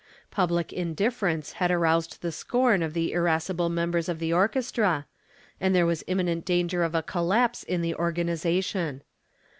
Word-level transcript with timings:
Public 0.31 0.73
indifference 0.73 1.51
had 1.61 1.69
aroused 1.69 2.23
the 2.23 2.31
scorn 2.31 2.81
of 2.81 2.95
the 2.95 3.11
irascible 3.11 3.69
members 3.69 4.09
of 4.09 4.17
the 4.17 4.33
orchestra, 4.33 5.05
and 5.59 5.75
there 5.75 5.85
was 5.85 6.03
imminent 6.07 6.43
danger 6.43 6.81
of 6.81 6.95
a 6.95 7.03
collapse 7.03 7.61
in 7.61 7.83
the 7.83 7.93
organization. 7.93 9.03